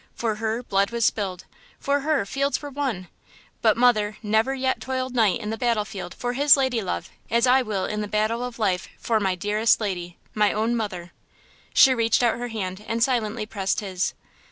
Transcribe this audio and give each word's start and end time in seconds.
For 0.15 0.37
her, 0.37 0.63
blood 0.63 0.89
was 0.89 1.05
spilled; 1.05 1.45
for 1.79 1.99
her, 1.99 2.25
fields 2.25 2.59
were 2.59 2.71
won; 2.71 3.07
but, 3.61 3.77
mother, 3.77 4.17
never 4.23 4.55
yet 4.55 4.81
toiled 4.81 5.13
knight 5.13 5.39
in 5.39 5.51
the 5.51 5.59
battlefield 5.59 6.15
for 6.15 6.33
his 6.33 6.57
lady 6.57 6.81
love 6.81 7.11
as 7.29 7.45
I 7.45 7.61
will 7.61 7.85
in 7.85 8.01
the 8.01 8.07
battle 8.07 8.43
of 8.43 8.57
life 8.57 8.89
for 8.97 9.19
my 9.19 9.35
dearest 9.35 9.79
lady–my 9.79 10.51
own 10.51 10.75
mother!" 10.75 11.11
She 11.75 11.93
reached 11.93 12.23
out 12.23 12.39
her 12.39 12.47
hand 12.47 12.83
and 12.87 13.03
silently 13.03 13.45
pressed 13.45 13.81
his. 13.81 14.15